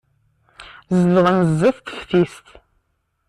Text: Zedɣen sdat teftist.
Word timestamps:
Zedɣen 1.01 1.39
sdat 1.49 1.77
teftist. 1.87 2.45